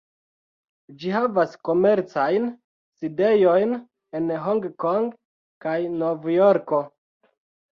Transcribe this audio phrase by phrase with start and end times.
[1.01, 2.47] Ĝi havas komercajn
[3.01, 3.77] sidejojn
[4.21, 5.07] en Hong-Kong
[5.67, 6.83] kaj Novjorko.